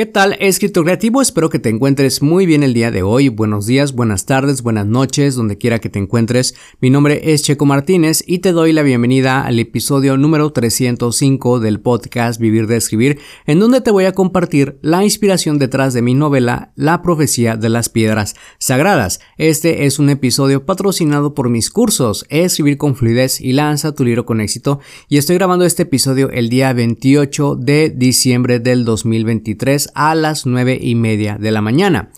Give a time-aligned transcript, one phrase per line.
[0.00, 1.20] ¿Qué tal, escritor creativo?
[1.20, 3.28] Espero que te encuentres muy bien el día de hoy.
[3.28, 6.54] Buenos días, buenas tardes, buenas noches, donde quiera que te encuentres.
[6.80, 11.80] Mi nombre es Checo Martínez y te doy la bienvenida al episodio número 305 del
[11.80, 16.14] podcast Vivir de Escribir, en donde te voy a compartir la inspiración detrás de mi
[16.14, 19.20] novela La profecía de las piedras sagradas.
[19.36, 24.24] Este es un episodio patrocinado por mis cursos Escribir con fluidez y lanza tu libro
[24.24, 30.14] con éxito y estoy grabando este episodio el día 28 de diciembre del 2023 a
[30.14, 32.10] las 9 y media de la mañana.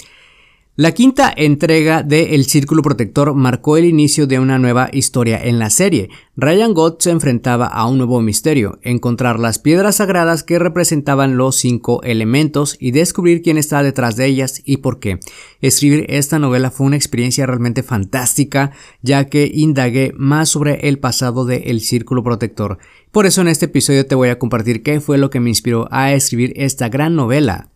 [0.74, 5.58] La quinta entrega de El Círculo Protector marcó el inicio de una nueva historia en
[5.58, 6.08] la serie.
[6.34, 11.56] Ryan Gott se enfrentaba a un nuevo misterio, encontrar las piedras sagradas que representaban los
[11.56, 15.20] cinco elementos y descubrir quién está detrás de ellas y por qué.
[15.60, 18.70] Escribir esta novela fue una experiencia realmente fantástica,
[19.02, 22.78] ya que indagué más sobre el pasado de El Círculo Protector.
[23.10, 25.86] Por eso en este episodio te voy a compartir qué fue lo que me inspiró
[25.90, 27.71] a escribir esta gran novela.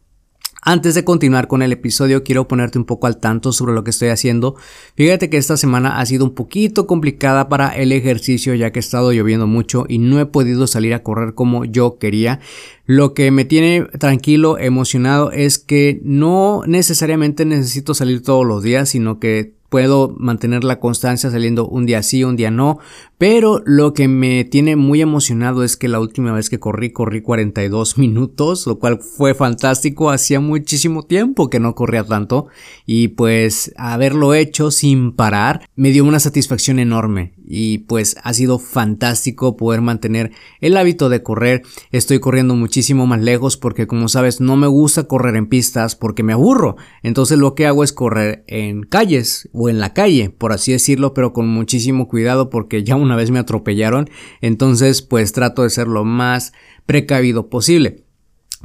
[0.62, 3.90] Antes de continuar con el episodio, quiero ponerte un poco al tanto sobre lo que
[3.90, 4.56] estoy haciendo.
[4.96, 8.80] Fíjate que esta semana ha sido un poquito complicada para el ejercicio ya que ha
[8.80, 12.40] estado lloviendo mucho y no he podido salir a correr como yo quería.
[12.84, 18.88] Lo que me tiene tranquilo, emocionado, es que no necesariamente necesito salir todos los días,
[18.88, 22.78] sino que puedo mantener la constancia saliendo un día sí, un día no,
[23.18, 27.22] pero lo que me tiene muy emocionado es que la última vez que corrí, corrí
[27.22, 32.48] 42 minutos, lo cual fue fantástico, hacía muchísimo tiempo que no corría tanto
[32.84, 37.34] y pues haberlo hecho sin parar me dio una satisfacción enorme.
[37.48, 41.62] Y pues ha sido fantástico poder mantener el hábito de correr,
[41.92, 46.24] estoy corriendo muchísimo más lejos porque como sabes no me gusta correr en pistas porque
[46.24, 50.52] me aburro, entonces lo que hago es correr en calles o en la calle, por
[50.52, 55.62] así decirlo, pero con muchísimo cuidado porque ya una vez me atropellaron, entonces pues trato
[55.62, 56.52] de ser lo más
[56.84, 58.04] precavido posible.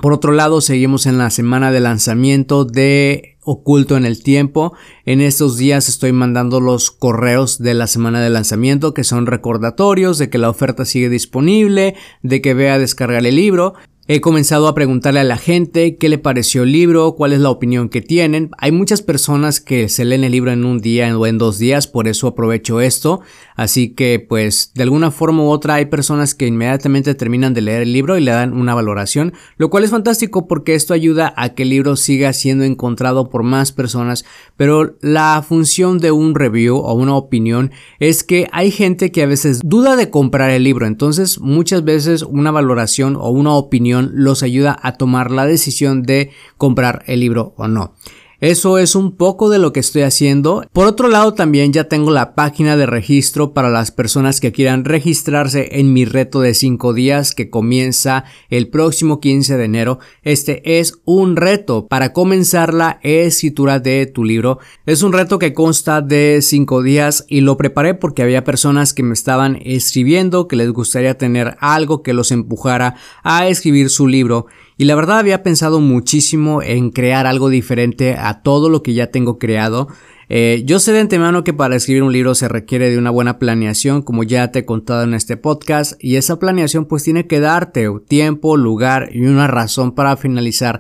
[0.02, 4.74] Por otro lado, seguimos en la semana de lanzamiento de Oculto en el Tiempo.
[5.06, 10.18] En estos días estoy mandando los correos de la semana de lanzamiento que son recordatorios
[10.18, 13.74] de que la oferta sigue disponible, de que vea descargar el libro.
[14.08, 17.52] He comenzado a preguntarle a la gente qué le pareció el libro, cuál es la
[17.52, 18.50] opinión que tienen.
[18.58, 21.86] Hay muchas personas que se leen el libro en un día o en dos días,
[21.86, 23.22] por eso aprovecho esto.
[23.56, 27.84] Así que pues de alguna forma u otra hay personas que inmediatamente terminan de leer
[27.84, 31.50] el libro y le dan una valoración, lo cual es fantástico porque esto ayuda a
[31.50, 34.26] que el libro siga siendo encontrado por más personas.
[34.58, 39.28] Pero la función de un review o una opinión es que hay gente que a
[39.28, 44.44] veces duda de comprar el libro, entonces muchas veces una valoración o una opinión los
[44.44, 47.96] ayuda a tomar la decisión de comprar el libro o no.
[48.42, 50.66] Eso es un poco de lo que estoy haciendo.
[50.74, 54.84] Por otro lado, también ya tengo la página de registro para las personas que quieran
[54.84, 60.00] registrarse en mi reto de 5 días que comienza el próximo 15 de enero.
[60.24, 64.58] Este es un reto para comenzar la escritura de tu libro.
[64.88, 69.04] Es un reto que consta de 5 días y lo preparé porque había personas que
[69.04, 74.48] me estaban escribiendo que les gustaría tener algo que los empujara a escribir su libro
[74.82, 79.12] y la verdad había pensado muchísimo en crear algo diferente a todo lo que ya
[79.12, 79.90] tengo creado.
[80.30, 83.38] Eh, yo sé de antemano que para escribir un libro se requiere de una buena
[83.38, 87.42] planeación, como ya te he contado en este podcast, y esa planeación pues tiene que
[87.42, 90.80] darte tiempo, lugar y una razón para finalizar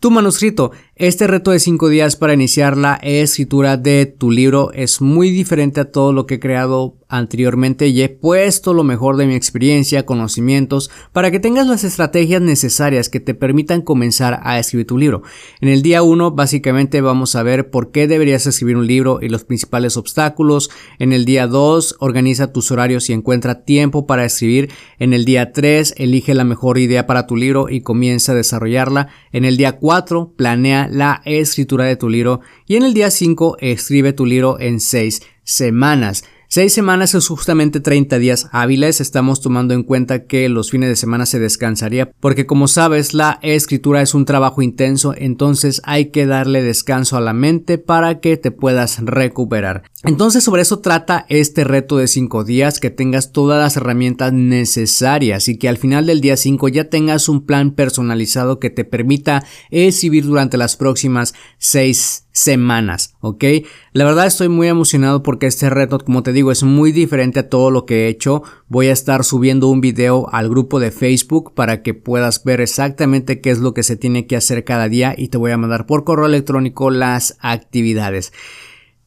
[0.00, 0.72] tu manuscrito.
[0.98, 5.80] Este reto de 5 días para iniciar la escritura de tu libro es muy diferente
[5.80, 10.04] a todo lo que he creado anteriormente y he puesto lo mejor de mi experiencia,
[10.04, 15.22] conocimientos, para que tengas las estrategias necesarias que te permitan comenzar a escribir tu libro.
[15.60, 19.28] En el día 1 básicamente vamos a ver por qué deberías escribir un libro y
[19.28, 20.68] los principales obstáculos.
[20.98, 24.70] En el día 2 organiza tus horarios y encuentra tiempo para escribir.
[24.98, 29.08] En el día 3 elige la mejor idea para tu libro y comienza a desarrollarla.
[29.32, 33.58] En el día 4 planea la escritura de tu libro y en el día 5
[33.60, 36.24] escribe tu libro en 6 semanas.
[36.50, 39.02] Seis semanas es justamente 30 días hábiles.
[39.02, 43.38] Estamos tomando en cuenta que los fines de semana se descansaría porque como sabes la
[43.42, 48.38] escritura es un trabajo intenso entonces hay que darle descanso a la mente para que
[48.38, 49.82] te puedas recuperar.
[50.04, 55.48] Entonces sobre eso trata este reto de 5 días que tengas todas las herramientas necesarias
[55.48, 59.44] y que al final del día 5 ya tengas un plan personalizado que te permita
[59.70, 63.44] escribir durante las próximas 6 semanas, ¿ok?
[63.92, 67.48] La verdad estoy muy emocionado porque este reto, como te digo, es muy diferente a
[67.48, 68.42] todo lo que he hecho.
[68.68, 73.40] Voy a estar subiendo un video al grupo de Facebook para que puedas ver exactamente
[73.40, 75.86] qué es lo que se tiene que hacer cada día y te voy a mandar
[75.86, 78.32] por correo electrónico las actividades.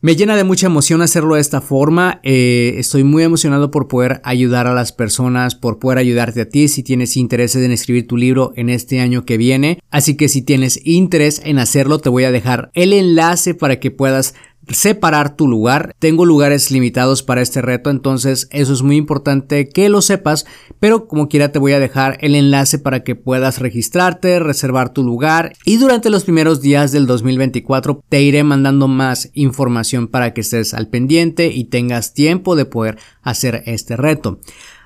[0.03, 2.21] Me llena de mucha emoción hacerlo de esta forma.
[2.23, 6.69] Eh, estoy muy emocionado por poder ayudar a las personas, por poder ayudarte a ti
[6.69, 9.77] si tienes interés en escribir tu libro en este año que viene.
[9.91, 13.91] Así que si tienes interés en hacerlo, te voy a dejar el enlace para que
[13.91, 14.33] puedas
[14.73, 15.93] separar tu lugar.
[15.99, 20.45] Tengo lugares limitados para este reto, entonces eso es muy importante que lo sepas,
[20.79, 25.03] pero como quiera te voy a dejar el enlace para que puedas registrarte, reservar tu
[25.03, 30.41] lugar y durante los primeros días del 2024 te iré mandando más información para que
[30.41, 34.39] estés al pendiente y tengas tiempo de poder hacer este reto.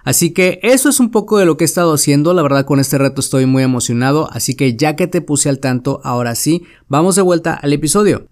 [0.04, 2.80] Así que eso es un poco de lo que he estado haciendo, la verdad con
[2.80, 6.64] este reto estoy muy emocionado, así que ya que te puse al tanto, ahora sí,
[6.88, 8.28] vamos de vuelta al episodio.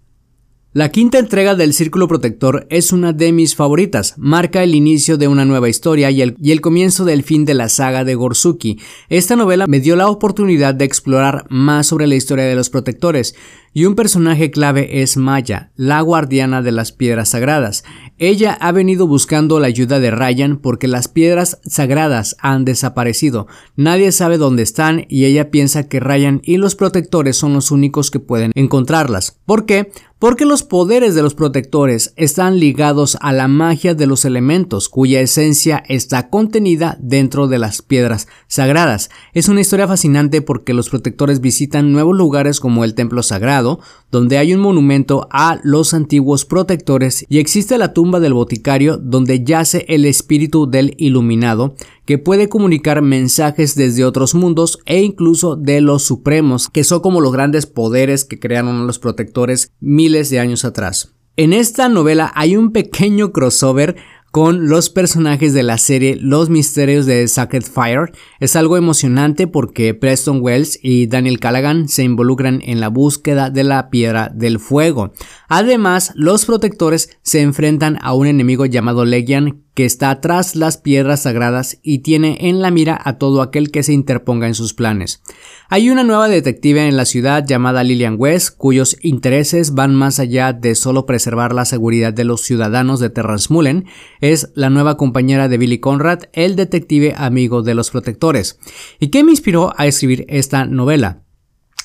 [0.76, 5.28] La quinta entrega del Círculo Protector es una de mis favoritas, marca el inicio de
[5.28, 8.80] una nueva historia y el, y el, comienzo del fin de la saga de Gorsuki.
[9.08, 13.36] Esta novela me dio la oportunidad de explorar más sobre la historia de los protectores,
[13.76, 17.84] y un personaje clave es Maya, la guardiana de las piedras sagradas.
[18.18, 23.48] Ella ha venido buscando la ayuda de Ryan porque las piedras sagradas han desaparecido.
[23.74, 28.12] Nadie sabe dónde están y ella piensa que Ryan y los protectores son los únicos
[28.12, 29.40] que pueden encontrarlas.
[29.44, 29.90] ¿Por qué?
[30.24, 35.20] Porque los poderes de los protectores están ligados a la magia de los elementos, cuya
[35.20, 39.10] esencia está contenida dentro de las piedras sagradas.
[39.34, 43.80] Es una historia fascinante porque los protectores visitan nuevos lugares como el templo sagrado,
[44.10, 49.44] donde hay un monumento a los antiguos protectores y existe la tumba del boticario donde
[49.44, 51.74] yace el espíritu del iluminado,
[52.06, 57.20] que puede comunicar mensajes desde otros mundos e incluso de los supremos, que son como
[57.20, 61.14] los grandes poderes que crearon los protectores miles de años atrás.
[61.36, 63.96] En esta novela hay un pequeño crossover
[64.34, 68.10] con los personajes de la serie Los Misterios de Sacred Fire.
[68.40, 73.62] Es algo emocionante porque Preston Wells y Daniel Callaghan se involucran en la búsqueda de
[73.62, 75.12] la piedra del fuego.
[75.48, 81.22] Además, los protectores se enfrentan a un enemigo llamado Legian que está tras las piedras
[81.22, 85.20] sagradas y tiene en la mira a todo aquel que se interponga en sus planes.
[85.68, 90.52] Hay una nueva detective en la ciudad llamada Lillian West, cuyos intereses van más allá
[90.52, 93.86] de solo preservar la seguridad de los ciudadanos de Terransmullen.
[94.20, 98.58] Es la nueva compañera de Billy Conrad, el detective amigo de los protectores.
[99.00, 101.23] ¿Y qué me inspiró a escribir esta novela?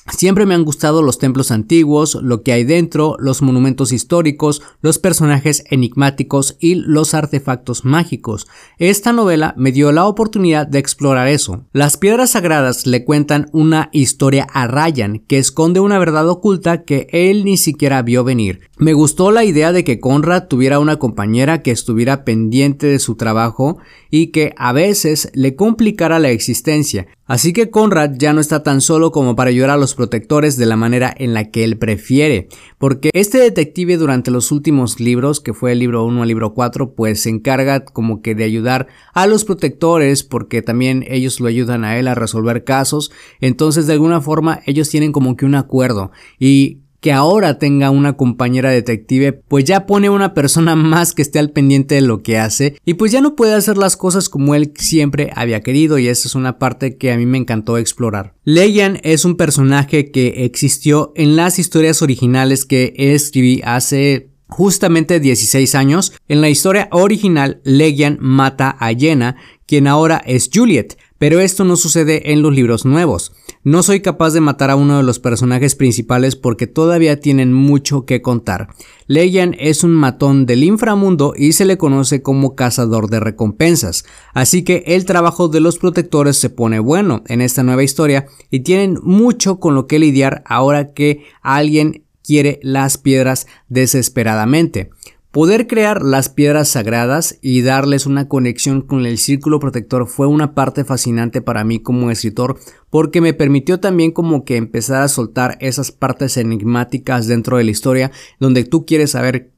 [0.08, 4.98] Siempre me han gustado los templos antiguos, lo que hay dentro, los monumentos históricos, los
[4.98, 8.46] personajes enigmáticos y los artefactos mágicos.
[8.78, 11.66] Esta novela me dio la oportunidad de explorar eso.
[11.72, 17.06] Las piedras sagradas le cuentan una historia a Ryan que esconde una verdad oculta que
[17.12, 18.60] él ni siquiera vio venir.
[18.78, 23.16] Me gustó la idea de que Conrad tuviera una compañera que estuviera pendiente de su
[23.16, 23.78] trabajo
[24.10, 27.06] y que a veces le complicara la existencia.
[27.26, 30.66] Así que Conrad ya no está tan solo como para ayudar a los protectores de
[30.66, 35.54] la manera en la que él prefiere, porque este detective durante los últimos libros, que
[35.54, 39.28] fue el libro 1 al libro 4, pues se encarga como que de ayudar a
[39.28, 44.20] los protectores porque también ellos lo ayudan a él a resolver casos, entonces de alguna
[44.20, 49.64] forma ellos tienen como que un acuerdo y que ahora tenga una compañera detective, pues
[49.64, 53.10] ya pone una persona más que esté al pendiente de lo que hace y pues
[53.12, 56.58] ya no puede hacer las cosas como él siempre había querido y esa es una
[56.58, 58.34] parte que a mí me encantó explorar.
[58.44, 65.74] Legian es un personaje que existió en las historias originales que escribí hace justamente 16
[65.74, 66.12] años.
[66.28, 71.76] En la historia original, Legian mata a Jenna, quien ahora es Juliet, pero esto no
[71.76, 73.32] sucede en los libros nuevos.
[73.62, 78.06] No soy capaz de matar a uno de los personajes principales porque todavía tienen mucho
[78.06, 78.68] que contar.
[79.06, 84.64] Legian es un matón del inframundo y se le conoce como cazador de recompensas, así
[84.64, 88.98] que el trabajo de los protectores se pone bueno en esta nueva historia y tienen
[89.02, 94.88] mucho con lo que lidiar ahora que alguien quiere las piedras desesperadamente.
[95.32, 100.54] Poder crear las piedras sagradas y darles una conexión con el círculo protector fue una
[100.54, 102.58] parte fascinante para mí como escritor
[102.90, 107.70] porque me permitió también como que empezar a soltar esas partes enigmáticas dentro de la
[107.70, 108.10] historia
[108.40, 109.52] donde tú quieres saber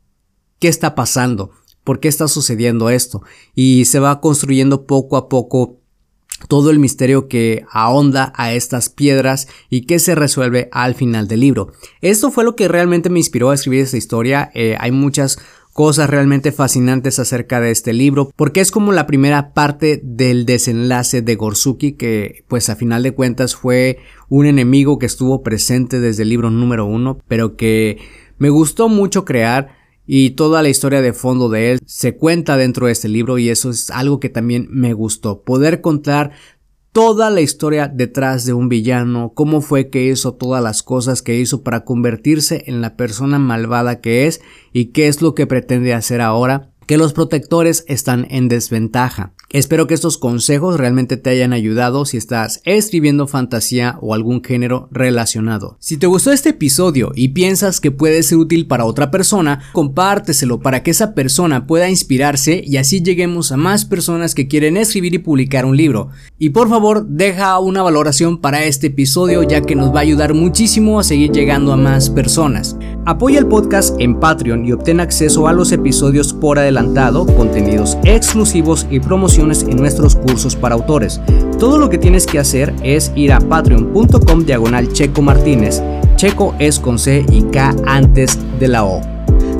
[0.59, 1.52] qué está pasando.
[1.85, 3.23] por qué está sucediendo esto
[3.55, 5.79] y se va construyendo poco a poco
[6.49, 11.41] todo el misterio que ahonda a estas piedras y que se resuelve al final del
[11.41, 11.73] libro.
[12.00, 14.50] Esto fue lo que realmente me inspiró a escribir esta historia.
[14.55, 15.38] Eh, hay muchas
[15.73, 21.23] cosas realmente fascinantes acerca de este libro, porque es como la primera parte del desenlace
[21.23, 23.99] de Gorsuki, que pues a final de cuentas fue
[24.29, 27.99] un enemigo que estuvo presente desde el libro número uno, pero que
[28.38, 29.76] me gustó mucho crear
[30.07, 33.49] y toda la historia de fondo de él se cuenta dentro de este libro y
[33.49, 36.33] eso es algo que también me gustó, poder contar
[36.93, 41.39] toda la historia detrás de un villano, cómo fue que hizo todas las cosas que
[41.39, 45.95] hizo para convertirse en la persona malvada que es y qué es lo que pretende
[45.95, 49.33] hacer ahora que los protectores están en desventaja.
[49.52, 54.88] Espero que estos consejos realmente te hayan ayudado si estás escribiendo fantasía o algún género
[54.90, 55.76] relacionado.
[55.78, 60.61] Si te gustó este episodio y piensas que puede ser útil para otra persona, compárteselo
[60.61, 65.12] para que esa persona pueda inspirarse y así lleguemos a más personas que quieren escribir
[65.12, 66.09] y publicar un libro.
[66.38, 70.32] Y por favor, deja una valoración para este episodio ya que nos va a ayudar
[70.32, 72.75] muchísimo a seguir llegando a más personas.
[73.04, 78.87] Apoya el podcast en Patreon y obtén acceso a los episodios por adelantado, contenidos exclusivos
[78.90, 81.21] y promociones en nuestros cursos para autores.
[81.59, 85.83] Todo lo que tienes que hacer es ir a patreon.com diagonal Checo Martínez.
[86.17, 89.12] Checo es con C y K antes de la O.